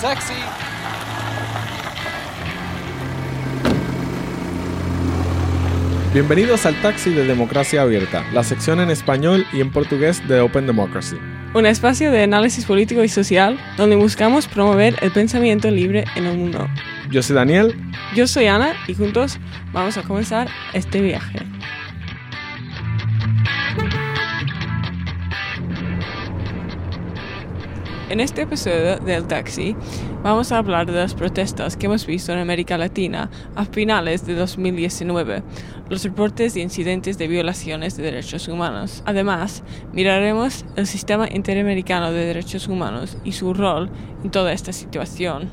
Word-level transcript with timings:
Taxi. 0.00 0.32
Bienvenidos 6.12 6.66
al 6.66 6.80
Taxi 6.80 7.10
de 7.10 7.24
Democracia 7.24 7.82
Abierta, 7.82 8.24
la 8.32 8.44
sección 8.44 8.78
en 8.78 8.90
español 8.90 9.44
y 9.52 9.60
en 9.60 9.72
portugués 9.72 10.26
de 10.28 10.40
Open 10.40 10.68
Democracy. 10.68 11.16
Un 11.52 11.66
espacio 11.66 12.12
de 12.12 12.22
análisis 12.22 12.64
político 12.64 13.02
y 13.02 13.08
social 13.08 13.58
donde 13.76 13.96
buscamos 13.96 14.46
promover 14.46 14.94
el 15.02 15.10
pensamiento 15.10 15.68
libre 15.68 16.04
en 16.14 16.26
el 16.26 16.38
mundo. 16.38 16.68
Yo 17.10 17.20
soy 17.20 17.34
Daniel. 17.34 17.74
Yo 18.14 18.28
soy 18.28 18.46
Ana 18.46 18.74
y 18.86 18.94
juntos 18.94 19.40
vamos 19.72 19.96
a 19.98 20.02
comenzar 20.02 20.48
este 20.74 21.00
viaje. 21.00 21.40
En 28.10 28.20
este 28.20 28.40
episodio 28.40 28.96
del 29.00 29.26
Taxi 29.26 29.76
vamos 30.22 30.50
a 30.50 30.56
hablar 30.56 30.86
de 30.86 30.94
las 30.94 31.12
protestas 31.12 31.76
que 31.76 31.84
hemos 31.84 32.06
visto 32.06 32.32
en 32.32 32.38
América 32.38 32.78
Latina 32.78 33.28
a 33.54 33.66
finales 33.66 34.24
de 34.24 34.34
2019, 34.34 35.42
los 35.90 36.04
reportes 36.04 36.54
de 36.54 36.60
incidentes 36.60 37.18
de 37.18 37.28
violaciones 37.28 37.98
de 37.98 38.04
derechos 38.04 38.48
humanos. 38.48 39.02
Además, 39.04 39.62
miraremos 39.92 40.64
el 40.76 40.86
sistema 40.86 41.28
interamericano 41.30 42.10
de 42.10 42.24
derechos 42.24 42.66
humanos 42.66 43.18
y 43.24 43.32
su 43.32 43.52
rol 43.52 43.90
en 44.24 44.30
toda 44.30 44.54
esta 44.54 44.72
situación. 44.72 45.50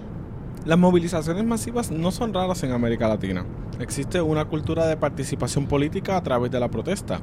Las 0.63 0.79
movilizaciones 0.79 1.43
masivas 1.43 1.91
no 1.91 2.09
son 2.11 2.33
raras 2.33 2.63
en 2.63 2.71
América 2.71 3.09
Latina. 3.09 3.45
Existe 3.81 4.21
una 4.21 4.45
cultura 4.45 4.87
de 4.87 4.95
participación 4.95 5.67
política 5.67 6.15
a 6.15 6.23
través 6.23 6.51
de 6.51 6.61
la 6.61 6.69
protesta. 6.69 7.19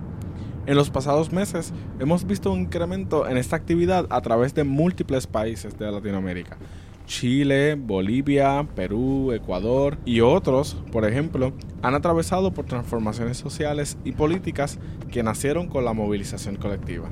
En 0.64 0.76
los 0.76 0.90
pasados 0.90 1.32
meses 1.32 1.72
hemos 1.98 2.24
visto 2.24 2.52
un 2.52 2.60
incremento 2.60 3.28
en 3.28 3.36
esta 3.36 3.56
actividad 3.56 4.06
a 4.10 4.20
través 4.20 4.54
de 4.54 4.62
múltiples 4.62 5.26
países 5.26 5.76
de 5.76 5.90
Latinoamérica. 5.90 6.56
Chile, 7.04 7.74
Bolivia, 7.74 8.64
Perú, 8.76 9.32
Ecuador 9.32 9.98
y 10.04 10.20
otros, 10.20 10.76
por 10.92 11.04
ejemplo, 11.04 11.52
han 11.82 11.96
atravesado 11.96 12.54
por 12.54 12.66
transformaciones 12.66 13.38
sociales 13.38 13.98
y 14.04 14.12
políticas 14.12 14.78
que 15.10 15.24
nacieron 15.24 15.66
con 15.66 15.84
la 15.84 15.94
movilización 15.94 16.54
colectiva. 16.54 17.08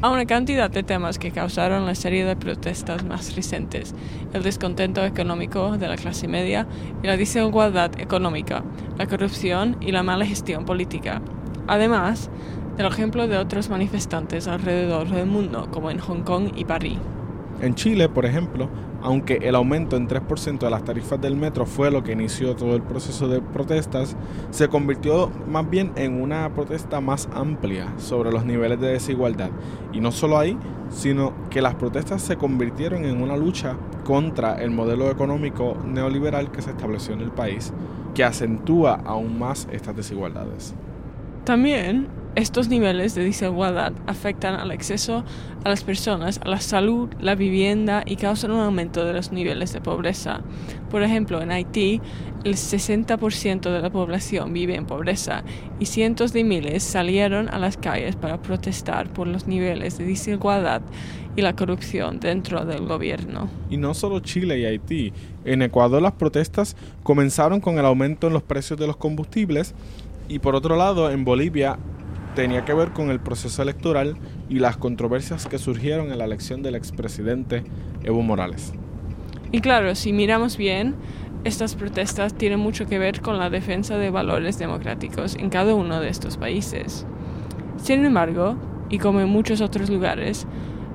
A 0.00 0.10
una 0.10 0.24
cantidad 0.24 0.70
de 0.70 0.82
temas 0.82 1.18
que 1.18 1.30
causaron 1.32 1.84
la 1.84 1.94
serie 1.94 2.24
de 2.24 2.34
protestas 2.34 3.04
más 3.04 3.36
recientes, 3.36 3.94
el 4.32 4.42
descontento 4.42 5.04
económico 5.04 5.76
de 5.76 5.88
la 5.88 5.96
clase 5.96 6.28
media 6.28 6.66
y 7.02 7.06
la 7.06 7.18
desigualdad 7.18 7.90
económica, 8.00 8.64
la 8.98 9.06
corrupción 9.06 9.76
y 9.80 9.92
la 9.92 10.02
mala 10.02 10.26
gestión 10.26 10.64
política, 10.64 11.22
además 11.66 12.30
del 12.76 12.86
ejemplo 12.86 13.28
de 13.28 13.38
otros 13.38 13.68
manifestantes 13.70 14.48
alrededor 14.48 15.08
del 15.08 15.26
mundo, 15.26 15.68
como 15.70 15.90
en 15.90 15.98
Hong 15.98 16.22
Kong 16.22 16.52
y 16.56 16.64
París. 16.64 16.98
En 17.60 17.74
Chile, 17.74 18.08
por 18.08 18.26
ejemplo, 18.26 18.68
aunque 19.00 19.34
el 19.42 19.54
aumento 19.54 19.96
en 19.96 20.08
3% 20.08 20.58
de 20.58 20.70
las 20.70 20.82
tarifas 20.82 21.20
del 21.20 21.36
metro 21.36 21.66
fue 21.66 21.90
lo 21.90 22.02
que 22.02 22.12
inició 22.12 22.56
todo 22.56 22.74
el 22.74 22.82
proceso 22.82 23.28
de 23.28 23.40
protestas, 23.40 24.16
se 24.50 24.68
convirtió 24.68 25.30
más 25.46 25.68
bien 25.68 25.92
en 25.96 26.20
una 26.20 26.52
protesta 26.54 27.00
más 27.00 27.28
amplia 27.32 27.92
sobre 27.98 28.32
los 28.32 28.44
niveles 28.44 28.80
de 28.80 28.88
desigualdad. 28.88 29.50
Y 29.92 30.00
no 30.00 30.10
solo 30.10 30.38
ahí, 30.38 30.58
sino 30.90 31.32
que 31.50 31.62
las 31.62 31.74
protestas 31.74 32.22
se 32.22 32.36
convirtieron 32.36 33.04
en 33.04 33.22
una 33.22 33.36
lucha 33.36 33.76
contra 34.04 34.60
el 34.60 34.70
modelo 34.70 35.10
económico 35.10 35.76
neoliberal 35.86 36.50
que 36.50 36.62
se 36.62 36.70
estableció 36.70 37.14
en 37.14 37.20
el 37.20 37.30
país, 37.30 37.72
que 38.14 38.24
acentúa 38.24 39.00
aún 39.04 39.38
más 39.38 39.68
estas 39.70 39.94
desigualdades. 39.94 40.74
También 41.44 42.08
estos 42.36 42.68
niveles 42.68 43.14
de 43.14 43.22
desigualdad 43.22 43.92
afectan 44.06 44.54
al 44.54 44.70
acceso 44.70 45.24
a 45.62 45.68
las 45.68 45.84
personas 45.84 46.40
a 46.42 46.48
la 46.48 46.58
salud, 46.58 47.08
la 47.20 47.34
vivienda 47.34 48.02
y 48.06 48.16
causan 48.16 48.50
un 48.50 48.60
aumento 48.60 49.04
de 49.04 49.12
los 49.12 49.30
niveles 49.30 49.72
de 49.72 49.80
pobreza. 49.80 50.40
Por 50.90 51.02
ejemplo, 51.02 51.42
en 51.42 51.52
Haití, 51.52 52.00
el 52.44 52.54
60% 52.54 53.70
de 53.70 53.80
la 53.80 53.90
población 53.90 54.52
vive 54.52 54.74
en 54.74 54.86
pobreza 54.86 55.44
y 55.78 55.86
cientos 55.86 56.32
de 56.32 56.44
miles 56.44 56.82
salieron 56.82 57.48
a 57.48 57.58
las 57.58 57.76
calles 57.76 58.16
para 58.16 58.42
protestar 58.42 59.12
por 59.12 59.26
los 59.26 59.46
niveles 59.46 59.98
de 59.98 60.06
desigualdad 60.06 60.82
y 61.36 61.42
la 61.42 61.54
corrupción 61.54 62.20
dentro 62.20 62.64
del 62.64 62.86
gobierno. 62.86 63.48
Y 63.70 63.76
no 63.76 63.94
solo 63.94 64.20
Chile 64.20 64.58
y 64.58 64.64
Haití. 64.64 65.12
En 65.44 65.62
Ecuador 65.62 66.00
las 66.00 66.12
protestas 66.12 66.76
comenzaron 67.02 67.60
con 67.60 67.78
el 67.78 67.84
aumento 67.84 68.26
en 68.26 68.32
los 68.32 68.42
precios 68.42 68.78
de 68.78 68.86
los 68.86 68.96
combustibles 68.96 69.74
y 70.28 70.38
por 70.38 70.54
otro 70.54 70.76
lado 70.76 71.10
en 71.10 71.24
Bolivia 71.24 71.78
tenía 72.34 72.64
que 72.64 72.74
ver 72.74 72.92
con 72.92 73.10
el 73.10 73.20
proceso 73.20 73.62
electoral 73.62 74.16
y 74.48 74.58
las 74.58 74.76
controversias 74.76 75.46
que 75.46 75.58
surgieron 75.58 76.10
en 76.10 76.18
la 76.18 76.24
elección 76.24 76.62
del 76.62 76.74
expresidente 76.74 77.64
Evo 78.02 78.22
Morales. 78.22 78.72
Y 79.52 79.60
claro, 79.60 79.94
si 79.94 80.12
miramos 80.12 80.56
bien, 80.56 80.96
estas 81.44 81.74
protestas 81.74 82.34
tienen 82.34 82.58
mucho 82.58 82.86
que 82.86 82.98
ver 82.98 83.20
con 83.20 83.38
la 83.38 83.50
defensa 83.50 83.98
de 83.98 84.10
valores 84.10 84.58
democráticos 84.58 85.36
en 85.36 85.50
cada 85.50 85.74
uno 85.74 86.00
de 86.00 86.08
estos 86.08 86.36
países. 86.36 87.06
Sin 87.76 88.04
embargo, 88.04 88.56
y 88.90 88.98
como 88.98 89.20
en 89.20 89.28
muchos 89.28 89.60
otros 89.60 89.90
lugares, 89.90 90.46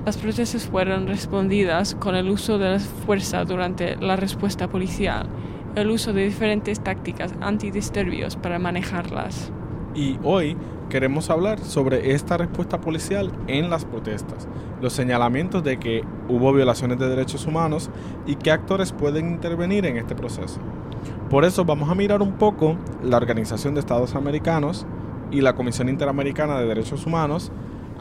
las 0.05 0.17
protestas 0.17 0.65
fueron 0.65 1.07
respondidas 1.07 1.95
con 1.95 2.15
el 2.15 2.29
uso 2.29 2.57
de 2.57 2.71
la 2.71 2.79
fuerza 2.79 3.45
durante 3.45 3.95
la 3.97 4.15
respuesta 4.15 4.67
policial, 4.67 5.27
el 5.75 5.89
uso 5.89 6.13
de 6.13 6.25
diferentes 6.25 6.79
tácticas 6.79 7.33
antidisturbios 7.41 8.35
para 8.35 8.59
manejarlas. 8.59 9.51
Y 9.95 10.17
hoy 10.23 10.55
queremos 10.89 11.29
hablar 11.29 11.59
sobre 11.59 12.13
esta 12.13 12.37
respuesta 12.37 12.81
policial 12.81 13.31
en 13.47 13.69
las 13.69 13.85
protestas, 13.85 14.47
los 14.81 14.93
señalamientos 14.93 15.63
de 15.63 15.77
que 15.77 16.03
hubo 16.27 16.51
violaciones 16.53 16.99
de 16.99 17.07
derechos 17.07 17.45
humanos 17.45 17.89
y 18.25 18.35
qué 18.35 18.51
actores 18.51 18.91
pueden 18.91 19.29
intervenir 19.29 19.85
en 19.85 19.97
este 19.97 20.15
proceso. 20.15 20.59
Por 21.29 21.45
eso 21.45 21.63
vamos 21.65 21.89
a 21.89 21.95
mirar 21.95 22.21
un 22.21 22.33
poco 22.33 22.75
la 23.03 23.17
Organización 23.17 23.73
de 23.73 23.79
Estados 23.79 24.15
Americanos 24.15 24.85
y 25.31 25.41
la 25.41 25.53
Comisión 25.53 25.89
Interamericana 25.89 26.59
de 26.59 26.67
Derechos 26.67 27.05
Humanos, 27.05 27.51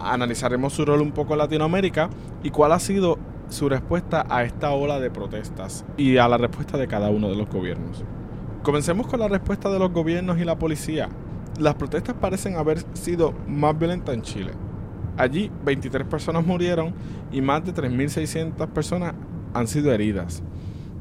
analizaremos 0.01 0.73
su 0.73 0.85
rol 0.85 1.03
un 1.03 1.13
poco 1.13 1.35
en 1.35 1.39
Latinoamérica 1.39 2.09
y 2.43 2.51
cuál 2.51 2.73
ha 2.73 2.79
sido 2.79 3.19
su 3.49 3.69
respuesta 3.69 4.27
a 4.29 4.45
esta 4.45 4.73
ola 4.73 5.01
de 5.01 5.11
protestas 5.11 5.85
y 5.97 6.17
a 6.19 6.29
la 6.29 6.39
respuesta 6.39 6.77
de 6.77 6.89
cada 6.89 7.11
uno 7.11 7.29
de 7.29 7.37
los 7.37 7.49
gobiernos. 7.49 8.05
Comencemos 8.63 9.07
con 9.07 9.21
la 9.21 9.29
respuesta 9.29 9.71
de 9.71 9.79
los 9.79 9.93
gobiernos 9.93 10.39
y 10.39 10.45
la 10.45 10.59
policía 10.59 11.09
las 11.59 11.75
protestas 11.75 12.15
parecen 12.15 12.57
haber 12.57 12.85
sido 12.95 13.35
más 13.47 13.77
violentas 13.79 14.15
en 14.15 14.23
Chile. 14.23 14.53
Allí 15.17 15.51
23 15.65 16.07
personas 16.07 16.47
murieron 16.47 16.95
y 17.33 17.41
más 17.41 17.65
de 17.65 17.75
3.600 17.75 18.69
personas 18.69 19.15
han 19.55 19.67
sido 19.67 19.93
heridas. 19.93 20.43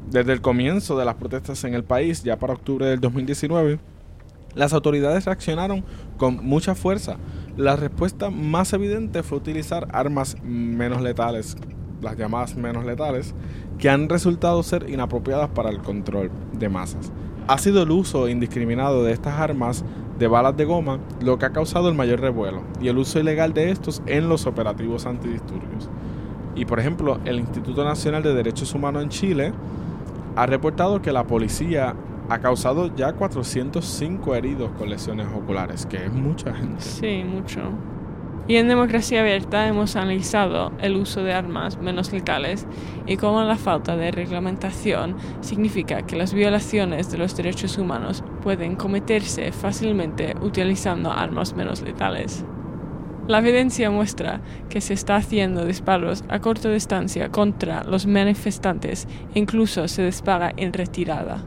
Desde 0.10 0.34
el 0.34 0.42
comienzo 0.42 0.98
de 0.98 1.06
las 1.06 1.16
protestas 1.16 1.64
en 1.64 1.74
el 1.74 1.84
país, 1.84 2.24
ya 2.24 2.40
para 2.40 2.54
octubre 2.54 2.88
del 2.88 3.00
2019, 3.00 3.80
las 4.56 4.74
autoridades 4.74 5.26
reaccionaron 5.26 5.84
con 6.18 6.44
mucha 6.44 6.74
fuerza. 6.74 7.18
La 7.58 7.76
respuesta 7.76 8.32
más 8.32 8.74
evidente 8.74 9.22
fue 9.22 9.38
utilizar 9.38 9.88
armas 9.92 10.38
menos 10.42 11.02
letales, 11.02 11.58
las 12.02 12.18
llamadas 12.18 12.56
menos 12.56 12.86
letales, 12.86 13.34
que 13.78 13.90
han 13.90 14.10
resultado 14.10 14.62
ser 14.64 14.90
inapropiadas 14.90 15.50
para 15.50 15.70
el 15.70 15.80
control 15.80 16.32
de 16.54 16.70
masas. 16.70 17.12
Ha 17.48 17.58
sido 17.58 17.84
el 17.84 17.92
uso 17.92 18.28
indiscriminado 18.28 19.04
de 19.04 19.14
estas 19.14 19.40
armas 19.40 19.86
de 20.20 20.28
balas 20.28 20.58
de 20.58 20.66
goma 20.66 21.00
lo 21.22 21.38
que 21.38 21.46
ha 21.46 21.52
causado 21.52 21.90
el 21.90 21.96
mayor 21.96 22.20
revuelo 22.20 22.64
y 22.82 22.88
el 22.88 22.98
uso 22.98 23.20
ilegal 23.20 23.54
de 23.54 23.72
estos 23.72 24.02
en 24.06 24.30
los 24.30 24.46
operativos 24.48 25.06
antidisturbios. 25.06 25.90
Y 26.56 26.66
por 26.66 26.80
ejemplo, 26.80 27.20
el 27.26 27.40
Instituto 27.40 27.84
Nacional 27.84 28.24
de 28.24 28.34
Derechos 28.34 28.74
Humanos 28.74 29.04
en 29.04 29.10
Chile 29.10 29.54
ha 30.36 30.46
reportado 30.46 31.02
que 31.02 31.12
la 31.12 31.26
policía 31.26 31.96
ha 32.30 32.40
causado 32.40 32.94
ya 32.96 33.14
405 33.14 34.36
heridos 34.36 34.72
con 34.78 34.90
lesiones 34.90 35.28
oculares, 35.34 35.86
que 35.86 36.06
es 36.06 36.12
mucha 36.12 36.54
gente. 36.54 36.82
Sí, 36.82 37.24
mucho. 37.24 37.62
Y 38.50 38.56
en 38.56 38.70
Democracia 38.70 39.20
Abierta 39.20 39.68
hemos 39.68 39.98
analizado 39.98 40.72
el 40.80 40.96
uso 40.96 41.22
de 41.22 41.34
armas 41.34 41.78
menos 41.82 42.14
letales 42.14 42.66
y 43.06 43.18
cómo 43.18 43.42
la 43.44 43.58
falta 43.58 43.98
de 43.98 44.10
reglamentación 44.10 45.18
significa 45.42 46.04
que 46.04 46.16
las 46.16 46.34
violaciones 46.34 47.12
de 47.12 47.18
los 47.18 47.36
derechos 47.36 47.78
humanos 47.78 48.24
pueden 48.42 48.78
cometerse 48.78 49.52
fácilmente 49.52 50.34
utilizando 50.42 51.12
armas 51.12 51.56
menos 51.56 51.82
letales. 51.82 52.46
La 53.28 53.40
evidencia 53.40 53.92
muestra 53.92 54.40
que 54.70 54.80
se 54.80 54.94
está 54.94 55.18
haciendo 55.18 55.66
disparos 55.66 56.24
a 56.30 56.40
corta 56.40 56.70
distancia 56.70 57.30
contra 57.30 57.84
los 57.84 58.08
manifestantes 58.08 59.10
e 59.36 59.40
incluso 59.40 59.90
se 59.90 60.06
dispara 60.06 60.54
en 60.56 60.72
retirada. 60.72 61.44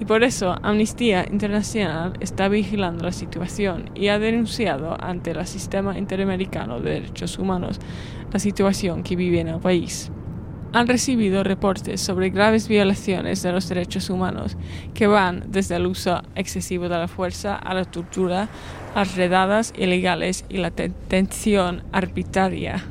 Y 0.00 0.06
por 0.06 0.24
eso 0.24 0.56
Amnistía 0.62 1.26
Internacional 1.30 2.14
está 2.20 2.48
vigilando 2.48 3.04
la 3.04 3.12
situación 3.12 3.90
y 3.94 4.08
ha 4.08 4.18
denunciado 4.18 4.96
ante 4.98 5.32
el 5.32 5.46
Sistema 5.46 5.98
Interamericano 5.98 6.80
de 6.80 6.92
Derechos 6.92 7.38
Humanos 7.38 7.78
la 8.32 8.38
situación 8.38 9.02
que 9.02 9.14
vive 9.14 9.40
en 9.40 9.48
el 9.48 9.60
país. 9.60 10.10
Han 10.72 10.86
recibido 10.86 11.44
reportes 11.44 12.00
sobre 12.00 12.30
graves 12.30 12.66
violaciones 12.66 13.42
de 13.42 13.52
los 13.52 13.68
derechos 13.68 14.08
humanos 14.08 14.56
que 14.94 15.06
van 15.06 15.44
desde 15.48 15.76
el 15.76 15.86
uso 15.86 16.22
excesivo 16.34 16.88
de 16.88 16.96
la 16.96 17.08
fuerza 17.08 17.56
a 17.56 17.74
la 17.74 17.84
tortura, 17.84 18.48
las 18.94 19.16
redadas 19.16 19.74
ilegales 19.76 20.46
y 20.48 20.58
la 20.58 20.70
detención 20.70 21.82
arbitraria. 21.92 22.84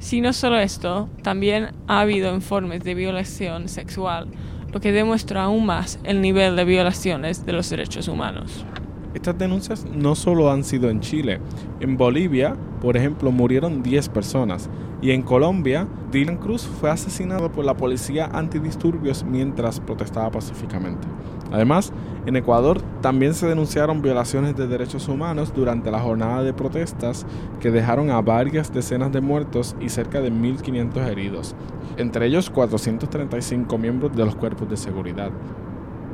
Si 0.00 0.20
no 0.20 0.32
solo 0.32 0.58
esto, 0.58 1.08
también 1.22 1.68
ha 1.86 2.00
habido 2.00 2.34
informes 2.34 2.82
de 2.82 2.94
violación 2.94 3.68
sexual, 3.68 4.28
lo 4.76 4.80
que 4.80 4.92
demuestra 4.92 5.44
aún 5.44 5.64
más 5.64 5.98
el 6.04 6.20
nivel 6.20 6.54
de 6.54 6.66
violaciones 6.66 7.46
de 7.46 7.54
los 7.54 7.70
derechos 7.70 8.08
humanos. 8.08 8.62
Estas 9.14 9.38
denuncias 9.38 9.86
no 9.90 10.14
solo 10.14 10.52
han 10.52 10.64
sido 10.64 10.90
en 10.90 11.00
Chile. 11.00 11.40
En 11.80 11.96
Bolivia, 11.96 12.54
por 12.82 12.98
ejemplo, 12.98 13.32
murieron 13.32 13.82
10 13.82 14.10
personas. 14.10 14.68
Y 15.00 15.12
en 15.12 15.22
Colombia, 15.22 15.88
Dylan 16.12 16.36
Cruz 16.36 16.66
fue 16.66 16.90
asesinado 16.90 17.50
por 17.50 17.64
la 17.64 17.74
policía 17.74 18.26
antidisturbios 18.26 19.24
mientras 19.24 19.80
protestaba 19.80 20.30
pacíficamente. 20.30 21.08
Además, 21.52 21.92
en 22.26 22.36
Ecuador 22.36 22.82
también 23.00 23.34
se 23.34 23.46
denunciaron 23.46 24.02
violaciones 24.02 24.56
de 24.56 24.66
derechos 24.66 25.08
humanos 25.08 25.52
durante 25.54 25.90
la 25.90 26.00
jornada 26.00 26.42
de 26.42 26.52
protestas 26.52 27.24
que 27.60 27.70
dejaron 27.70 28.10
a 28.10 28.20
varias 28.20 28.72
decenas 28.72 29.12
de 29.12 29.20
muertos 29.20 29.76
y 29.80 29.88
cerca 29.88 30.20
de 30.20 30.32
1.500 30.32 31.06
heridos, 31.06 31.54
entre 31.96 32.26
ellos 32.26 32.50
435 32.50 33.78
miembros 33.78 34.16
de 34.16 34.24
los 34.24 34.34
cuerpos 34.34 34.68
de 34.68 34.76
seguridad. 34.76 35.30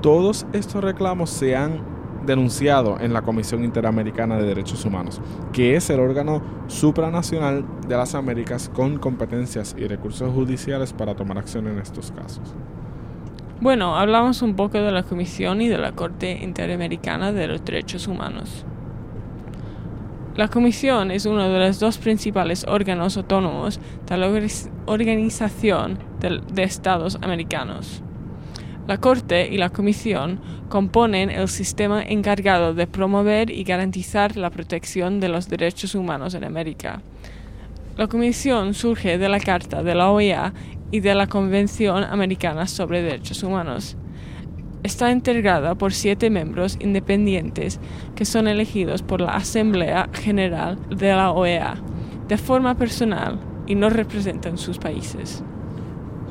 Todos 0.02 0.46
estos 0.52 0.84
reclamos 0.84 1.30
se 1.30 1.56
han 1.56 1.80
denunciado 2.26 2.98
en 3.00 3.12
la 3.12 3.22
Comisión 3.22 3.64
Interamericana 3.64 4.36
de 4.36 4.44
Derechos 4.44 4.84
Humanos, 4.84 5.20
que 5.52 5.76
es 5.76 5.90
el 5.90 6.00
órgano 6.00 6.42
supranacional 6.68 7.64
de 7.88 7.96
las 7.96 8.14
Américas 8.14 8.70
con 8.72 8.98
competencias 8.98 9.74
y 9.78 9.86
recursos 9.86 10.32
judiciales 10.32 10.92
para 10.92 11.14
tomar 11.14 11.38
acción 11.38 11.66
en 11.66 11.78
estos 11.78 12.12
casos. 12.12 12.54
Bueno, 13.62 13.96
hablamos 13.96 14.42
un 14.42 14.56
poco 14.56 14.78
de 14.78 14.90
la 14.90 15.04
Comisión 15.04 15.60
y 15.60 15.68
de 15.68 15.78
la 15.78 15.92
Corte 15.92 16.32
Interamericana 16.42 17.30
de 17.30 17.46
los 17.46 17.64
Derechos 17.64 18.08
Humanos. 18.08 18.66
La 20.34 20.48
Comisión 20.48 21.12
es 21.12 21.26
uno 21.26 21.48
de 21.48 21.60
los 21.60 21.78
dos 21.78 21.98
principales 21.98 22.66
órganos 22.66 23.16
autónomos 23.16 23.78
de 24.08 24.16
la 24.16 24.26
Organización 24.86 26.00
de 26.18 26.62
Estados 26.64 27.18
Americanos. 27.22 28.02
La 28.88 28.96
Corte 28.96 29.46
y 29.46 29.58
la 29.58 29.70
Comisión 29.70 30.40
componen 30.68 31.30
el 31.30 31.46
sistema 31.46 32.02
encargado 32.02 32.74
de 32.74 32.88
promover 32.88 33.48
y 33.48 33.62
garantizar 33.62 34.36
la 34.36 34.50
protección 34.50 35.20
de 35.20 35.28
los 35.28 35.48
derechos 35.48 35.94
humanos 35.94 36.34
en 36.34 36.42
América. 36.42 37.00
La 37.96 38.08
Comisión 38.08 38.74
surge 38.74 39.18
de 39.18 39.28
la 39.28 39.38
Carta 39.38 39.84
de 39.84 39.94
la 39.94 40.10
OEA 40.10 40.52
y 40.92 41.00
de 41.00 41.16
la 41.16 41.26
Convención 41.26 42.04
Americana 42.04 42.68
sobre 42.68 43.02
Derechos 43.02 43.42
Humanos. 43.42 43.96
Está 44.84 45.10
integrada 45.10 45.74
por 45.74 45.92
siete 45.92 46.30
miembros 46.30 46.76
independientes 46.80 47.80
que 48.14 48.24
son 48.24 48.46
elegidos 48.46 49.02
por 49.02 49.20
la 49.20 49.34
Asamblea 49.34 50.08
General 50.12 50.78
de 50.90 51.12
la 51.12 51.32
OEA 51.32 51.76
de 52.28 52.36
forma 52.36 52.76
personal 52.76 53.40
y 53.66 53.74
no 53.74 53.90
representan 53.90 54.58
sus 54.58 54.78
países. 54.78 55.42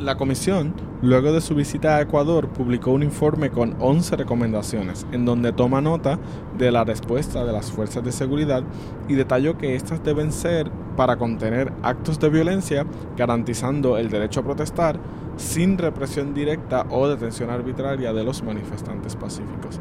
La 0.02 0.18
comisión, 0.18 0.74
luego 1.04 1.32
de 1.32 1.42
su 1.42 1.54
visita 1.54 1.98
a 1.98 2.02
Ecuador, 2.02 2.48
publicó 2.48 2.90
un 2.90 3.04
informe 3.04 3.52
con 3.52 3.76
11 3.80 4.16
recomendaciones, 4.16 5.06
en 5.12 5.26
donde 5.26 5.54
toma 5.54 5.80
nota 5.80 6.18
de 6.58 6.72
la 6.72 6.84
respuesta 6.84 7.46
de 7.46 7.54
las 7.54 7.72
fuerzas 7.72 8.04
de 8.04 8.12
seguridad 8.12 8.64
y 9.08 9.14
detalló 9.14 9.60
que 9.60 9.76
éstas 9.76 10.04
deben 10.04 10.32
ser 10.32 10.72
para 10.98 11.18
contener 11.18 11.72
actos 11.84 12.20
de 12.20 12.30
violencia, 12.30 12.88
garantizando 13.16 14.00
el 14.00 14.10
derecho 14.10 14.40
a 14.40 14.44
protestar, 14.44 15.00
sin 15.38 15.78
represión 15.78 16.34
directa 16.34 16.88
o 16.90 17.08
detención 17.08 17.52
arbitraria 17.52 18.12
de 18.12 18.24
los 18.24 18.42
manifestantes 18.42 19.16
pacíficos. 19.16 19.80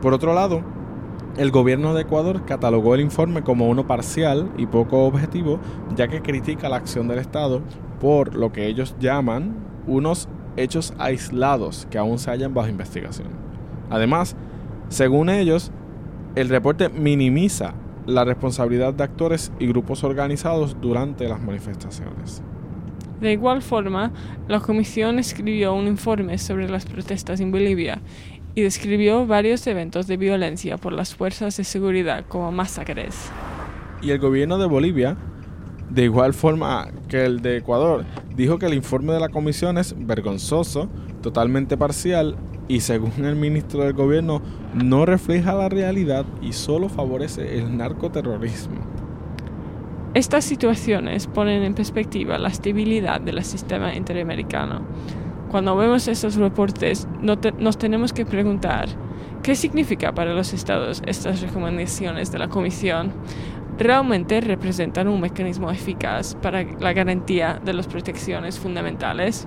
Por 0.00 0.14
otro 0.14 0.32
lado, 0.32 0.62
el 1.36 1.50
gobierno 1.50 1.92
de 1.92 2.02
Ecuador 2.02 2.46
catalogó 2.46 2.94
el 2.94 3.02
informe 3.02 3.42
como 3.42 3.68
uno 3.68 3.86
parcial 3.86 4.50
y 4.56 4.64
poco 4.64 5.04
objetivo, 5.04 5.60
ya 5.94 6.08
que 6.08 6.22
critica 6.22 6.70
la 6.70 6.76
acción 6.76 7.06
del 7.06 7.18
Estado 7.18 7.60
por 8.00 8.34
lo 8.34 8.52
que 8.52 8.66
ellos 8.66 8.94
llaman 9.00 9.56
unos 9.86 10.28
hechos 10.56 10.92
aislados 10.98 11.86
que 11.90 11.98
aún 11.98 12.18
se 12.18 12.30
hallan 12.30 12.54
bajo 12.54 12.68
investigación. 12.68 13.28
Además, 13.90 14.36
según 14.88 15.30
ellos, 15.30 15.70
el 16.34 16.48
reporte 16.48 16.88
minimiza 16.88 17.74
la 18.06 18.24
responsabilidad 18.24 18.94
de 18.94 19.04
actores 19.04 19.52
y 19.58 19.66
grupos 19.66 20.02
organizados 20.02 20.76
durante 20.80 21.28
las 21.28 21.40
manifestaciones. 21.42 22.42
De 23.20 23.32
igual 23.32 23.62
forma, 23.62 24.12
la 24.46 24.60
comisión 24.60 25.18
escribió 25.18 25.74
un 25.74 25.88
informe 25.88 26.38
sobre 26.38 26.68
las 26.68 26.86
protestas 26.86 27.40
en 27.40 27.50
Bolivia 27.50 28.00
y 28.54 28.62
describió 28.62 29.26
varios 29.26 29.66
eventos 29.66 30.06
de 30.06 30.16
violencia 30.16 30.78
por 30.78 30.92
las 30.92 31.14
fuerzas 31.14 31.56
de 31.56 31.64
seguridad 31.64 32.24
como 32.28 32.52
masacres. 32.52 33.30
Y 34.00 34.10
el 34.10 34.18
gobierno 34.18 34.58
de 34.58 34.66
Bolivia 34.66 35.16
de 35.90 36.04
igual 36.04 36.34
forma 36.34 36.88
que 37.08 37.24
el 37.24 37.40
de 37.40 37.58
Ecuador, 37.58 38.04
dijo 38.36 38.58
que 38.58 38.66
el 38.66 38.74
informe 38.74 39.12
de 39.14 39.20
la 39.20 39.28
comisión 39.28 39.78
es 39.78 39.94
vergonzoso, 39.96 40.88
totalmente 41.22 41.76
parcial 41.76 42.36
y 42.68 42.80
según 42.80 43.24
el 43.24 43.36
ministro 43.36 43.82
del 43.82 43.94
gobierno 43.94 44.42
no 44.74 45.06
refleja 45.06 45.54
la 45.54 45.68
realidad 45.68 46.26
y 46.42 46.52
solo 46.52 46.88
favorece 46.88 47.58
el 47.58 47.76
narcoterrorismo. 47.76 48.76
Estas 50.14 50.44
situaciones 50.44 51.26
ponen 51.26 51.62
en 51.62 51.74
perspectiva 51.74 52.38
la 52.38 52.48
estabilidad 52.48 53.20
del 53.20 53.42
sistema 53.44 53.94
interamericano. 53.94 54.82
Cuando 55.50 55.76
vemos 55.76 56.08
estos 56.08 56.36
reportes, 56.36 57.08
nos 57.22 57.78
tenemos 57.78 58.12
que 58.12 58.26
preguntar, 58.26 58.88
¿qué 59.42 59.54
significa 59.54 60.12
para 60.14 60.34
los 60.34 60.52
estados 60.52 61.02
estas 61.06 61.40
recomendaciones 61.40 62.30
de 62.32 62.38
la 62.38 62.48
Comisión? 62.48 63.12
Realmente 63.78 64.40
representan 64.40 65.08
un 65.08 65.20
mecanismo 65.20 65.70
eficaz 65.70 66.34
para 66.34 66.64
la 66.64 66.92
garantía 66.92 67.60
de 67.64 67.72
las 67.72 67.86
protecciones 67.86 68.58
fundamentales 68.58 69.46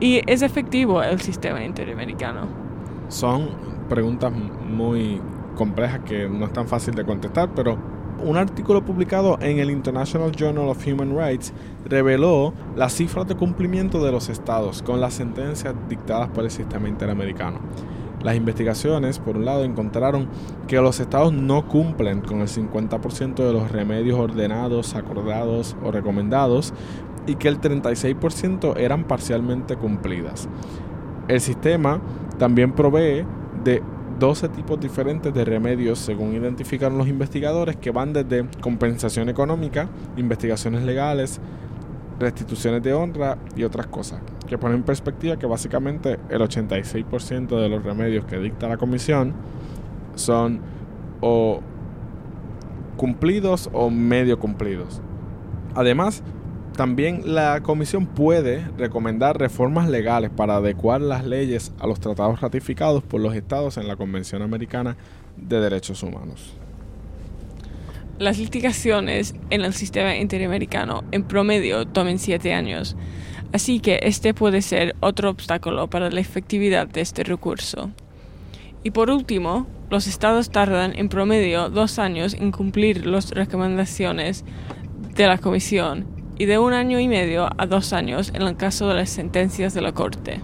y 0.00 0.20
es 0.26 0.42
efectivo 0.42 1.02
el 1.02 1.20
sistema 1.20 1.62
interamericano. 1.62 2.48
Son 3.08 3.48
preguntas 3.88 4.32
muy 4.32 5.20
complejas 5.54 6.00
que 6.00 6.28
no 6.28 6.46
es 6.46 6.52
tan 6.52 6.66
fácil 6.66 6.94
de 6.94 7.04
contestar, 7.04 7.50
pero 7.54 7.78
un 8.24 8.36
artículo 8.36 8.82
publicado 8.82 9.38
en 9.40 9.58
el 9.58 9.70
International 9.70 10.32
Journal 10.32 10.68
of 10.68 10.86
Human 10.86 11.16
Rights 11.16 11.52
reveló 11.84 12.54
las 12.74 12.94
cifras 12.94 13.26
de 13.28 13.36
cumplimiento 13.36 14.02
de 14.02 14.10
los 14.10 14.28
estados 14.28 14.82
con 14.82 15.00
las 15.00 15.14
sentencias 15.14 15.74
dictadas 15.88 16.28
por 16.30 16.44
el 16.44 16.50
sistema 16.50 16.88
interamericano. 16.88 17.58
Las 18.26 18.34
investigaciones, 18.34 19.20
por 19.20 19.36
un 19.36 19.44
lado, 19.44 19.62
encontraron 19.62 20.26
que 20.66 20.80
los 20.80 20.98
estados 20.98 21.32
no 21.32 21.68
cumplen 21.68 22.22
con 22.22 22.40
el 22.40 22.48
50% 22.48 23.36
de 23.36 23.52
los 23.52 23.70
remedios 23.70 24.18
ordenados, 24.18 24.96
acordados 24.96 25.76
o 25.84 25.92
recomendados 25.92 26.74
y 27.28 27.36
que 27.36 27.46
el 27.46 27.60
36% 27.60 28.78
eran 28.78 29.04
parcialmente 29.04 29.76
cumplidas. 29.76 30.48
El 31.28 31.40
sistema 31.40 32.00
también 32.36 32.72
provee 32.72 33.24
de 33.62 33.80
12 34.18 34.48
tipos 34.48 34.80
diferentes 34.80 35.32
de 35.32 35.44
remedios 35.44 36.00
según 36.00 36.34
identificaron 36.34 36.98
los 36.98 37.06
investigadores 37.06 37.76
que 37.76 37.92
van 37.92 38.12
desde 38.12 38.44
compensación 38.60 39.28
económica, 39.28 39.88
investigaciones 40.16 40.82
legales, 40.82 41.40
restituciones 42.18 42.82
de 42.82 42.94
honra 42.94 43.38
y 43.54 43.64
otras 43.64 43.86
cosas 43.86 44.20
que 44.46 44.58
pone 44.58 44.74
en 44.74 44.82
perspectiva 44.82 45.36
que 45.36 45.46
básicamente 45.46 46.18
el 46.30 46.40
86% 46.40 47.60
de 47.60 47.68
los 47.68 47.82
remedios 47.82 48.24
que 48.24 48.38
dicta 48.38 48.68
la 48.68 48.76
comisión 48.76 49.34
son 50.14 50.60
o 51.20 51.60
cumplidos 52.96 53.68
o 53.72 53.90
medio 53.90 54.38
cumplidos. 54.38 55.00
Además, 55.74 56.22
también 56.76 57.34
la 57.34 57.62
comisión 57.62 58.06
puede 58.06 58.66
recomendar 58.76 59.38
reformas 59.38 59.88
legales 59.88 60.30
para 60.30 60.56
adecuar 60.56 61.00
las 61.00 61.24
leyes 61.24 61.72
a 61.78 61.86
los 61.86 62.00
tratados 62.00 62.40
ratificados 62.40 63.02
por 63.02 63.20
los 63.20 63.34
estados 63.34 63.76
en 63.76 63.88
la 63.88 63.96
Convención 63.96 64.42
Americana 64.42 64.96
de 65.36 65.60
Derechos 65.60 66.02
Humanos. 66.02 66.54
Las 68.18 68.38
litigaciones 68.38 69.34
en 69.50 69.62
el 69.62 69.74
sistema 69.74 70.16
interamericano 70.16 71.04
en 71.12 71.24
promedio 71.24 71.86
toman 71.86 72.18
siete 72.18 72.54
años 72.54 72.96
así 73.52 73.80
que 73.80 74.00
este 74.02 74.34
puede 74.34 74.62
ser 74.62 74.94
otro 75.00 75.30
obstáculo 75.30 75.88
para 75.88 76.10
la 76.10 76.20
efectividad 76.20 76.86
de 76.86 77.00
este 77.00 77.24
recurso. 77.24 77.90
Y 78.82 78.90
por 78.90 79.10
último, 79.10 79.66
los 79.90 80.06
estados 80.06 80.50
tardan 80.50 80.92
en 80.96 81.08
promedio 81.08 81.70
dos 81.70 81.98
años 81.98 82.34
en 82.34 82.52
cumplir 82.52 83.06
las 83.06 83.30
recomendaciones 83.30 84.44
de 85.14 85.26
la 85.26 85.38
Comisión 85.38 86.06
y 86.38 86.44
de 86.44 86.58
un 86.58 86.72
año 86.72 87.00
y 87.00 87.08
medio 87.08 87.48
a 87.56 87.66
dos 87.66 87.92
años 87.92 88.30
en 88.34 88.42
el 88.42 88.56
caso 88.56 88.88
de 88.88 88.94
las 88.94 89.10
sentencias 89.10 89.74
de 89.74 89.80
la 89.80 89.92
Corte. 89.92 90.40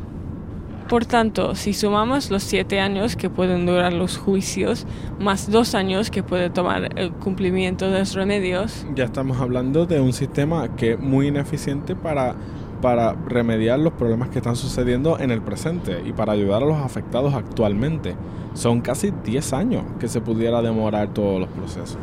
Por 0.92 1.06
tanto, 1.06 1.54
si 1.54 1.72
sumamos 1.72 2.30
los 2.30 2.42
siete 2.42 2.78
años 2.78 3.16
que 3.16 3.30
pueden 3.30 3.64
durar 3.64 3.94
los 3.94 4.18
juicios, 4.18 4.84
más 5.18 5.50
dos 5.50 5.74
años 5.74 6.10
que 6.10 6.22
puede 6.22 6.50
tomar 6.50 6.98
el 6.98 7.12
cumplimiento 7.12 7.90
de 7.90 8.00
los 8.00 8.12
remedios, 8.12 8.84
ya 8.94 9.04
estamos 9.04 9.40
hablando 9.40 9.86
de 9.86 10.02
un 10.02 10.12
sistema 10.12 10.76
que 10.76 10.92
es 10.92 11.00
muy 11.00 11.28
ineficiente 11.28 11.96
para 11.96 12.36
para 12.82 13.14
remediar 13.14 13.78
los 13.78 13.94
problemas 13.94 14.28
que 14.28 14.40
están 14.40 14.54
sucediendo 14.54 15.18
en 15.18 15.30
el 15.30 15.40
presente 15.40 16.02
y 16.04 16.12
para 16.12 16.32
ayudar 16.32 16.62
a 16.62 16.66
los 16.66 16.76
afectados 16.76 17.32
actualmente. 17.32 18.14
Son 18.52 18.82
casi 18.82 19.14
10 19.24 19.52
años 19.54 19.84
que 19.98 20.08
se 20.08 20.20
pudiera 20.20 20.60
demorar 20.60 21.14
todos 21.14 21.40
los 21.40 21.48
procesos. 21.48 21.96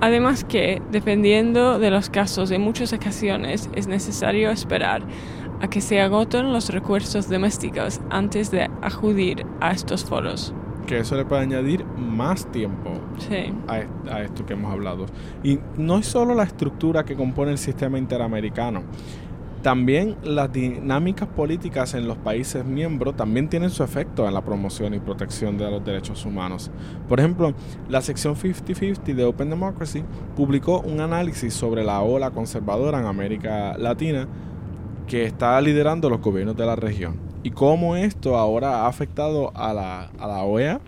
Además 0.00 0.44
que, 0.44 0.82
dependiendo 0.92 1.78
de 1.78 1.90
los 1.90 2.10
casos, 2.10 2.50
en 2.50 2.60
muchas 2.60 2.92
ocasiones 2.92 3.70
es 3.74 3.86
necesario 3.86 4.50
esperar 4.50 5.02
a 5.64 5.68
que 5.68 5.80
se 5.80 5.98
agoten 6.00 6.52
los 6.52 6.68
recursos 6.68 7.30
domésticos 7.30 8.00
antes 8.10 8.50
de 8.50 8.68
acudir 8.82 9.46
a 9.60 9.72
estos 9.72 10.04
foros. 10.04 10.52
Que 10.86 10.98
eso 10.98 11.16
le 11.16 11.24
puede 11.24 11.40
añadir 11.40 11.86
más 11.86 12.52
tiempo 12.52 12.90
a, 13.66 14.12
a, 14.12 14.22
esto 14.22 14.44
que 14.44 14.52
hemos 14.52 14.70
hablado. 14.70 15.06
Y 15.42 15.58
no 15.78 15.96
es 15.96 16.06
solo 16.06 16.34
la 16.34 16.42
estructura 16.42 17.04
que 17.06 17.16
compone 17.16 17.52
el 17.52 17.58
sistema 17.58 17.96
interamericano. 17.96 18.82
También 19.62 20.16
las 20.22 20.52
dinámicas 20.52 21.26
políticas 21.26 21.94
en 21.94 22.06
los 22.06 22.18
países 22.18 22.66
miembros 22.66 23.16
también 23.16 23.48
tienen 23.48 23.70
su 23.70 23.82
efecto 23.82 24.28
en 24.28 24.34
la 24.34 24.42
promoción 24.42 24.92
y 24.92 24.98
protección 24.98 25.56
de 25.56 25.70
los 25.70 25.82
derechos 25.82 26.26
humanos. 26.26 26.70
Por 27.08 27.18
ejemplo, 27.18 27.54
la 27.88 28.02
sección 28.02 28.36
50-50 28.36 29.14
de 29.14 29.24
Open 29.24 29.48
Democracy 29.48 30.04
publicó 30.36 30.80
un 30.80 31.00
análisis 31.00 31.54
sobre 31.54 31.82
la 31.82 32.02
ola 32.02 32.30
conservadora 32.32 33.00
en 33.00 33.06
América 33.06 33.78
Latina 33.78 34.28
que 35.06 35.24
está 35.24 35.60
liderando 35.60 36.10
los 36.10 36.20
gobiernos 36.20 36.56
de 36.56 36.66
la 36.66 36.76
región 36.76 37.16
y 37.42 37.50
cómo 37.50 37.96
esto 37.96 38.36
ahora 38.36 38.82
ha 38.82 38.88
afectado 38.88 39.52
a 39.54 39.72
la, 39.72 40.10
a 40.18 40.26
la 40.26 40.42
OEA 40.42 40.80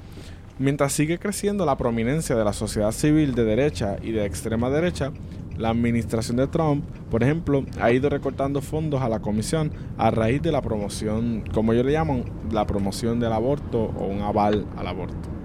mientras 0.58 0.92
sigue 0.92 1.18
creciendo 1.18 1.66
la 1.66 1.76
prominencia 1.76 2.35
de 2.35 2.44
la 2.44 2.52
sociedad 2.52 2.92
civil 2.92 3.35
de 3.35 3.44
derecha 3.44 3.96
y 4.02 4.12
de 4.12 4.25
extrema 4.25 4.70
derecha 4.70 5.12
la 5.58 5.70
administración 5.70 6.37
de 6.37 6.46
Trump, 6.46 6.85
por 7.11 7.23
ejemplo, 7.23 7.64
ha 7.80 7.90
ido 7.90 8.11
recortando 8.11 8.61
fondos 8.61 9.00
a 9.00 9.08
la 9.08 9.20
comisión 9.20 9.73
a 9.96 10.11
raíz 10.11 10.42
de 10.42 10.52
la 10.52 10.61
promoción, 10.61 11.44
como 11.52 11.73
ellos 11.73 11.87
le 11.87 11.92
llaman, 11.92 12.25
la 12.50 12.66
promoción 12.66 13.20
del 13.20 13.32
aborto 13.32 13.85
o 13.99 14.04
un 14.04 14.20
aval 14.20 14.66
al 14.76 14.87
aborto. 14.87 15.36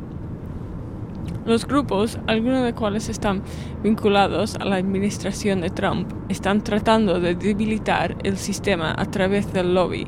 Los 1.46 1.66
grupos, 1.66 2.20
algunos 2.28 2.64
de 2.64 2.74
cuales 2.74 3.10
están 3.10 3.42
vinculados 3.84 4.56
a 4.56 4.66
la 4.66 4.76
administración 4.76 5.62
de 5.62 5.72
Trump, 5.72 6.12
están 6.30 6.62
tratando 6.62 7.20
de 7.20 7.34
debilitar 7.34 8.16
el 8.24 8.38
sistema 8.38 8.94
a 8.96 9.06
través 9.06 9.52
del 9.52 9.74
lobby 9.74 10.06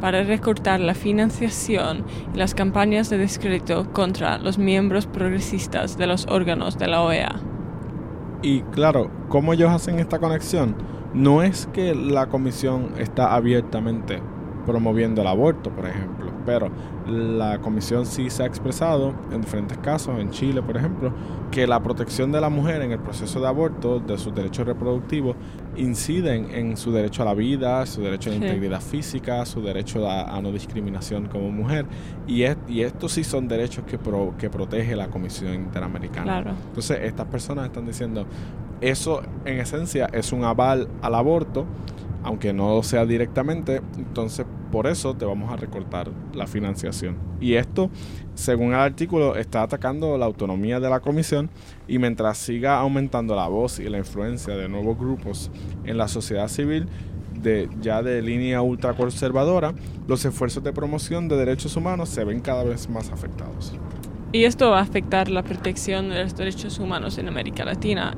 para 0.00 0.22
recortar 0.22 0.78
la 0.80 0.94
financiación 0.94 2.04
y 2.32 2.36
las 2.38 2.54
campañas 2.54 3.10
de 3.10 3.18
descrédito 3.18 3.92
contra 3.92 4.38
los 4.38 4.58
miembros 4.58 5.06
progresistas 5.06 5.98
de 5.98 6.06
los 6.06 6.26
órganos 6.28 6.78
de 6.78 6.86
la 6.86 7.02
OEA. 7.02 7.40
Y 8.42 8.60
claro, 8.60 9.10
¿cómo 9.28 9.54
ellos 9.54 9.70
hacen 9.70 9.98
esta 9.98 10.20
conexión? 10.20 10.76
No 11.14 11.42
es 11.42 11.66
que 11.72 11.96
la 11.96 12.28
comisión 12.28 12.92
está 12.98 13.34
abiertamente 13.34 14.20
promoviendo 14.66 15.22
el 15.22 15.28
aborto, 15.28 15.70
por 15.70 15.86
ejemplo. 15.86 16.25
Pero 16.46 16.70
la 17.06 17.58
comisión 17.58 18.06
sí 18.06 18.30
se 18.30 18.44
ha 18.44 18.46
expresado 18.46 19.12
en 19.32 19.40
diferentes 19.40 19.76
casos, 19.78 20.18
en 20.18 20.30
Chile, 20.30 20.62
por 20.62 20.76
ejemplo, 20.76 21.12
que 21.50 21.66
la 21.66 21.82
protección 21.82 22.32
de 22.32 22.40
la 22.40 22.48
mujer 22.48 22.82
en 22.82 22.92
el 22.92 22.98
proceso 22.98 23.40
de 23.40 23.48
aborto, 23.48 24.00
de 24.00 24.16
sus 24.16 24.34
derechos 24.34 24.66
reproductivos, 24.66 25.36
inciden 25.76 26.50
en 26.52 26.76
su 26.76 26.92
derecho 26.92 27.22
a 27.22 27.26
la 27.26 27.34
vida, 27.34 27.84
su 27.86 28.00
derecho 28.00 28.30
a 28.30 28.34
la 28.34 28.36
integridad 28.36 28.80
física, 28.80 29.44
su 29.44 29.60
derecho 29.60 30.08
a, 30.08 30.40
no 30.40 30.52
discriminación 30.52 31.26
como 31.26 31.50
mujer. 31.50 31.86
Y, 32.26 32.44
y 32.68 32.82
estos 32.82 33.12
sí 33.12 33.24
son 33.24 33.48
derechos 33.48 33.84
que, 33.84 33.98
que 34.38 34.50
protege 34.50 34.96
la 34.96 35.08
Comisión 35.08 35.54
Interamericana. 35.54 36.54
Entonces, 36.68 37.00
estas 37.02 37.26
personas 37.26 37.66
están 37.66 37.86
diciendo, 37.86 38.26
eso 38.80 39.22
en 39.44 39.58
esencia 39.58 40.08
es 40.12 40.32
un 40.32 40.44
aval 40.44 40.88
al 41.02 41.14
aborto 41.14 41.66
aunque 42.26 42.52
no 42.52 42.82
sea 42.82 43.06
directamente, 43.06 43.80
entonces 43.96 44.44
por 44.72 44.88
eso 44.88 45.14
te 45.14 45.24
vamos 45.24 45.52
a 45.52 45.56
recortar 45.56 46.10
la 46.34 46.48
financiación. 46.48 47.16
Y 47.40 47.54
esto, 47.54 47.88
según 48.34 48.70
el 48.70 48.80
artículo, 48.80 49.36
está 49.36 49.62
atacando 49.62 50.18
la 50.18 50.26
autonomía 50.26 50.80
de 50.80 50.90
la 50.90 50.98
comisión 50.98 51.50
y 51.86 52.00
mientras 52.00 52.38
siga 52.38 52.80
aumentando 52.80 53.36
la 53.36 53.46
voz 53.46 53.78
y 53.78 53.88
la 53.88 53.98
influencia 53.98 54.56
de 54.56 54.68
nuevos 54.68 54.98
grupos 54.98 55.52
en 55.84 55.98
la 55.98 56.08
sociedad 56.08 56.48
civil, 56.48 56.88
ya 57.80 58.02
de 58.02 58.20
línea 58.22 58.60
ultraconservadora, 58.60 59.72
los 60.08 60.24
esfuerzos 60.24 60.64
de 60.64 60.72
promoción 60.72 61.28
de 61.28 61.36
derechos 61.36 61.76
humanos 61.76 62.08
se 62.08 62.24
ven 62.24 62.40
cada 62.40 62.64
vez 62.64 62.90
más 62.90 63.10
afectados. 63.12 63.72
Y 64.32 64.44
esto 64.44 64.70
va 64.70 64.80
a 64.80 64.82
afectar 64.82 65.30
la 65.30 65.44
protección 65.44 66.08
de 66.10 66.24
los 66.24 66.36
derechos 66.36 66.80
humanos 66.80 67.18
en 67.18 67.28
América 67.28 67.64
Latina 67.64 68.16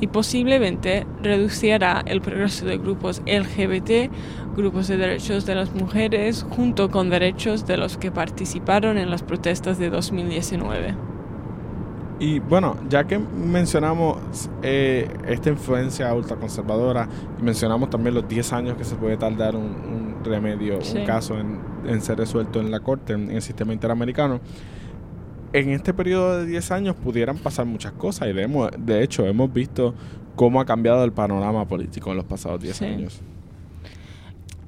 y 0.00 0.06
posiblemente 0.06 1.06
reducirá 1.22 2.02
el 2.06 2.20
progreso 2.20 2.66
de 2.66 2.78
grupos 2.78 3.22
LGBT, 3.26 4.10
grupos 4.56 4.88
de 4.88 4.96
derechos 4.96 5.46
de 5.46 5.54
las 5.54 5.74
mujeres, 5.74 6.44
junto 6.48 6.90
con 6.90 7.10
derechos 7.10 7.66
de 7.66 7.76
los 7.76 7.96
que 7.98 8.10
participaron 8.10 8.98
en 8.98 9.10
las 9.10 9.22
protestas 9.22 9.78
de 9.78 9.90
2019. 9.90 10.94
Y 12.18 12.38
bueno, 12.38 12.76
ya 12.88 13.04
que 13.04 13.18
mencionamos 13.18 14.18
eh, 14.62 15.08
esta 15.26 15.48
influencia 15.48 16.12
ultraconservadora 16.12 17.08
y 17.38 17.42
mencionamos 17.42 17.88
también 17.88 18.14
los 18.14 18.28
10 18.28 18.52
años 18.52 18.76
que 18.76 18.84
se 18.84 18.94
puede 18.94 19.16
tardar 19.16 19.56
un, 19.56 20.16
remedio, 20.22 20.78
un 20.78 21.06
caso 21.06 21.38
en, 21.38 21.58
en, 21.86 22.02
ser 22.02 22.18
resuelto 22.18 22.60
en 22.60 22.70
la 22.70 22.80
corte, 22.80 23.14
en 23.14 23.30
el 23.30 23.40
sistema 23.40 23.72
interamericano, 23.72 24.40
en 25.52 25.70
este 25.70 25.92
periodo 25.92 26.38
de 26.38 26.46
10 26.46 26.70
años 26.70 26.96
pudieran 26.96 27.38
pasar 27.38 27.66
muchas 27.66 27.92
cosas 27.92 28.28
y 28.28 28.32
de, 28.32 28.70
de 28.78 29.02
hecho 29.02 29.26
hemos 29.26 29.52
visto 29.52 29.94
cómo 30.36 30.60
ha 30.60 30.64
cambiado 30.64 31.04
el 31.04 31.12
panorama 31.12 31.66
político 31.66 32.10
en 32.10 32.16
los 32.16 32.24
pasados 32.24 32.60
10 32.60 32.82
años. 32.82 33.20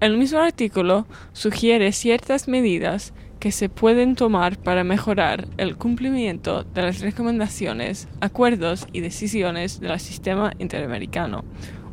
El 0.01 0.19
mismo 0.19 0.41
artículo 0.41 1.07
sugiere 1.33 1.93
ciertas 1.93 2.49
medidas 2.49 3.15
que 3.39 3.53
se 3.53 3.69
pueden 3.69 4.15
tomar 4.15 4.57
para 4.57 4.85
mejorar 4.85 5.49
el 5.57 5.77
cumplimiento 5.77 6.65
de 6.65 6.83
las 6.83 7.01
recomendaciones, 7.01 8.09
acuerdos 8.21 8.87
y 8.93 9.01
decisiones 9.01 9.81
del 9.81 9.99
sistema 10.01 10.53
interamericano. 10.59 11.45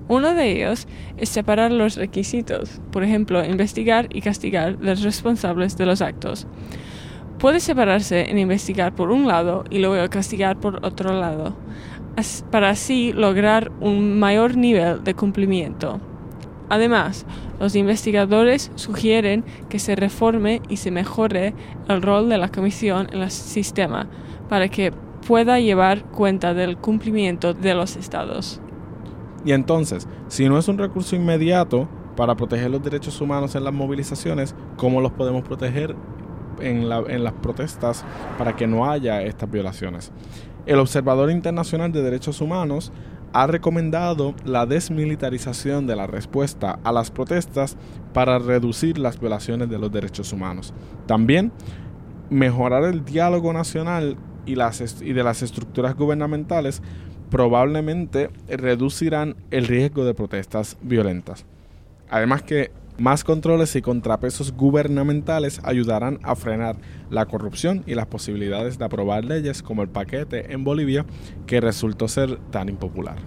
Uno 0.08 0.34
de 0.34 0.52
ellos 0.52 0.88
es 1.18 1.30
separar 1.30 1.72
los 1.72 1.96
requisitos, 1.96 2.82
por 2.92 3.04
ejemplo, 3.04 3.46
investigar 3.46 4.08
y 4.12 4.22
castigar 4.22 4.78
a 4.82 4.84
los 4.84 5.04
responsables 5.04 5.78
de 5.78 5.86
los 5.86 6.02
actos 6.02 6.48
puede 7.40 7.60
separarse 7.60 8.30
en 8.30 8.38
investigar 8.38 8.94
por 8.94 9.10
un 9.12 9.28
lado 9.28 9.64
y 9.70 9.80
luego 9.80 10.08
castigar 10.10 10.60
por 10.60 10.86
otro 10.86 11.14
lado, 11.20 11.56
para 12.52 12.70
así 12.70 13.14
lograr 13.14 13.72
un 13.80 14.20
mayor 14.20 14.58
nivel 14.58 15.04
de 15.04 15.14
cumplimiento. 15.16 16.00
Además, 16.68 17.26
los 17.60 17.76
investigadores 17.76 18.72
sugieren 18.76 19.44
que 19.70 19.80
se 19.80 19.96
reforme 19.96 20.62
y 20.70 20.78
se 20.78 20.92
mejore 20.92 21.56
el 21.88 22.02
rol 22.02 22.30
de 22.30 22.38
la 22.38 22.50
comisión 22.50 23.08
en 23.12 23.22
el 23.22 23.32
sistema 23.32 24.08
para 24.50 24.68
que 24.68 24.92
pueda 25.28 25.60
llevar 25.60 26.04
cuenta 26.04 26.54
del 26.54 26.78
cumplimiento 26.78 27.54
de 27.54 27.74
los 27.74 27.96
estados. 27.96 28.62
Y 29.46 29.54
entonces, 29.54 30.08
si 30.28 30.48
no 30.48 30.58
es 30.60 30.68
un 30.68 30.78
recurso 30.78 31.16
inmediato 31.16 31.88
para 32.16 32.36
proteger 32.36 32.70
los 32.70 32.84
derechos 32.84 33.20
humanos 33.22 33.56
en 33.56 33.64
las 33.64 33.74
movilizaciones, 33.74 34.54
¿cómo 34.76 35.02
los 35.02 35.14
podemos 35.14 35.44
proteger 35.44 35.96
en, 36.62 36.90
las 36.90 37.34
protestas 37.42 38.06
para 38.38 38.56
que 38.56 38.68
no 38.68 38.90
haya 38.90 39.22
estas 39.22 39.50
violaciones. 39.50 40.12
El 40.66 40.80
Observador 40.80 41.32
Internacional 41.32 41.92
de 41.92 42.02
Derechos 42.02 42.42
Humanos 42.42 42.92
ha 43.34 43.48
recomendado 43.48 44.34
la 44.44 44.66
desmilitarización 44.66 45.88
de 45.88 45.96
la 45.96 46.08
respuesta 46.08 46.80
a 46.84 46.92
las 46.92 47.12
protestas 47.12 47.78
para 48.14 48.40
reducir 48.40 48.98
las 48.98 49.20
violaciones 49.20 49.70
de 49.70 49.78
los 49.78 49.92
derechos 49.92 50.34
humanos. 50.34 50.74
También 51.06 51.52
mejorar 52.30 52.84
el 52.84 53.06
diálogo 53.06 53.54
nacional 53.54 54.18
y, 54.46 54.54
y 54.54 55.14
de 55.14 55.24
las 55.24 55.42
estructuras 55.42 55.96
gubernamentales 55.96 56.82
probablemente 57.30 58.30
reducirán 58.48 59.36
el 59.52 59.68
riesgo 59.68 60.04
de 60.06 60.16
protestas 60.16 60.78
violentas. 60.82 61.46
Además 62.10 62.42
que 62.42 62.72
más 63.00 63.24
controles 63.24 63.76
y 63.76 63.82
contrapesos 63.82 64.54
gubernamentales 64.54 65.62
ayudarán 65.64 66.20
a 66.24 66.36
frenar 66.36 66.78
la 67.10 67.26
corrupción 67.26 67.84
y 67.88 67.96
las 67.96 68.08
posibilidades 68.08 68.78
de 68.78 68.86
aprobar 68.86 69.26
leyes 69.26 69.64
como 69.64 69.82
el 69.82 69.90
paquete 69.90 70.54
en 70.54 70.64
Bolivia 70.64 71.06
que 71.48 71.62
resultó 71.62 72.08
ser 72.08 72.38
tan 72.52 72.70
impopular. 72.70 73.18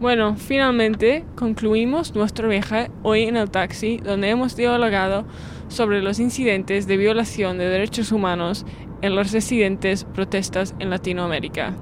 Bueno, 0.00 0.36
finalmente 0.36 1.26
concluimos 1.34 2.14
nuestro 2.14 2.48
viaje 2.48 2.90
hoy 3.02 3.24
en 3.24 3.36
el 3.36 3.50
taxi 3.50 3.98
donde 3.98 4.30
hemos 4.30 4.56
dialogado 4.56 5.26
sobre 5.68 6.00
los 6.00 6.18
incidentes 6.18 6.86
de 6.86 6.96
violación 6.96 7.58
de 7.58 7.68
derechos 7.68 8.10
humanos 8.10 8.64
en 9.02 9.14
los 9.14 9.32
residentes 9.32 10.04
protestas 10.04 10.74
en 10.78 10.88
Latinoamérica. 10.88 11.76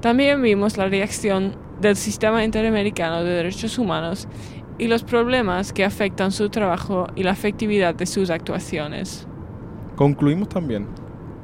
También 0.00 0.40
vimos 0.40 0.78
la 0.78 0.88
reacción 0.88 1.56
del 1.80 1.96
Sistema 1.96 2.44
Interamericano 2.44 3.22
de 3.22 3.30
Derechos 3.30 3.78
Humanos 3.78 4.28
y 4.78 4.86
los 4.86 5.02
problemas 5.02 5.72
que 5.72 5.84
afectan 5.84 6.30
su 6.32 6.48
trabajo 6.48 7.08
y 7.16 7.24
la 7.24 7.32
efectividad 7.32 7.94
de 7.94 8.06
sus 8.06 8.30
actuaciones. 8.30 9.26
Concluimos 9.96 10.48
también 10.48 10.86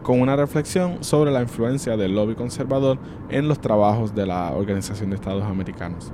con 0.02 0.20
una 0.20 0.36
reflexión 0.36 1.02
sobre 1.02 1.32
la 1.32 1.42
influencia 1.42 1.96
del 1.96 2.14
lobby 2.14 2.34
conservador 2.34 2.98
en 3.30 3.48
los 3.48 3.60
trabajos 3.60 4.14
de 4.14 4.26
la 4.26 4.52
Organización 4.52 5.10
de 5.10 5.16
Estados 5.16 5.42
Americanos. 5.44 6.12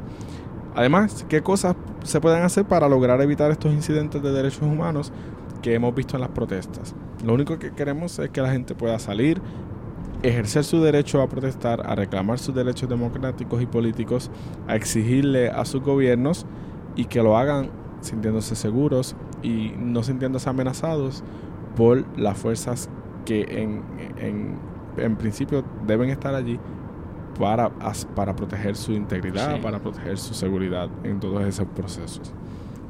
Además, 0.75 1.27
¿qué 1.29 1.43
cosas 1.43 1.77
se 2.05 2.21
pueden 2.21 2.43
hacer 2.43 2.65
para 2.65 2.89
lograr 2.89 3.21
evitar 3.21 3.51
estos 3.51 3.73
incidentes 3.73 4.23
de 4.23 4.33
derechos 4.33 4.63
humanos 4.63 5.13
que 5.61 5.75
hemos 5.75 5.95
visto 5.95 6.17
en 6.17 6.23
las 6.23 6.31
protestas? 6.31 6.95
Lo 7.25 7.35
único 7.35 7.59
que 7.59 7.73
queremos 7.73 8.19
es 8.19 8.31
que 8.31 8.41
la 8.41 8.53
gente 8.53 8.75
pueda 8.75 8.99
salir 8.99 9.43
ejercer 10.23 10.65
su 10.65 10.83
derecho 10.83 11.21
a 11.23 11.29
protestar, 11.29 11.83
a 11.87 11.95
reclamar 11.95 12.39
sus 12.39 12.55
derechos 12.55 12.89
democráticos 12.89 13.63
y 13.63 13.67
políticos, 13.67 14.31
a 14.67 14.77
exigirle 14.77 15.49
a 15.49 15.65
sus 15.65 15.83
gobiernos 15.83 16.47
y 16.97 17.05
que 17.07 17.23
lo 17.23 17.37
hagan 17.37 17.71
sintiéndose 18.01 18.55
seguros 18.57 19.15
y 19.43 19.73
no 19.79 20.03
sintiéndose 20.03 20.49
amenazados 20.49 21.23
por 21.77 22.05
las 22.19 22.37
fuerzas 22.39 22.89
que 23.25 23.43
en, 23.63 23.83
en, 24.19 24.59
en 24.97 25.17
principio 25.17 25.65
deben 25.87 26.11
estar 26.11 26.35
allí 26.35 26.59
para, 27.39 27.71
para 28.15 28.35
proteger 28.37 28.77
su 28.77 28.93
integridad, 28.93 29.55
Sí. 29.57 29.61
para 29.63 29.79
proteger 29.79 30.19
su 30.19 30.35
seguridad 30.35 30.89
en 31.05 31.21
todos 31.21 31.43
esos 31.45 31.67
procesos. 31.69 32.33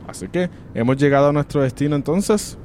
Así 0.09 0.29
que 0.29 0.51
hemos 0.75 0.97
llegado 0.97 1.29
a 1.29 1.33
nuestro 1.33 1.63
destino 1.63 1.95
entonces. 1.95 2.59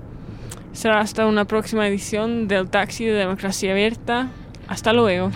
Será 0.73 0.99
hasta 0.99 1.25
una 1.27 1.45
próxima 1.45 1.87
edición 1.87 2.47
del 2.47 2.69
Taxi 2.69 3.05
de 3.05 3.13
Democracia 3.13 3.71
Abierta. 3.71 4.29
Hasta 4.67 4.93
luego. 4.93 5.29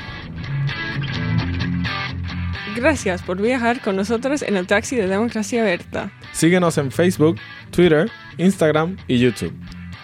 Gracias 2.79 3.21
por 3.21 3.41
viajar 3.41 3.81
con 3.81 3.97
nosotros 3.97 4.41
en 4.41 4.55
el 4.55 4.65
Taxi 4.65 4.95
de 4.95 5.05
Democracia 5.05 5.61
Abierta. 5.61 6.11
Síguenos 6.31 6.77
en 6.77 6.91
Facebook, 6.91 7.35
Twitter, 7.71 8.09
Instagram 8.37 8.95
y 9.05 9.19
YouTube. 9.19 9.53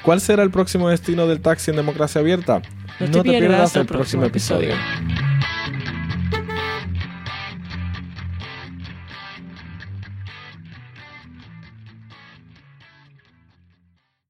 ¿Cuál 0.03 0.19
será 0.19 0.43
el 0.43 0.51
próximo 0.51 0.89
destino 0.89 1.25
del 1.25 1.39
taxi 1.39 1.71
en 1.71 1.77
Democracia 1.77 2.19
Abierta? 2.19 2.61
No 2.99 3.23
te 3.23 3.39
pierdas 3.39 3.75
el 3.77 3.85
próximo 3.85 4.25
episodio. 4.25 4.75